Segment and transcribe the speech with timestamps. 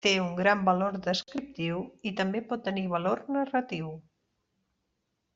[0.05, 3.91] Té un gran valor descriptiu i també pot tenir valor narratiu.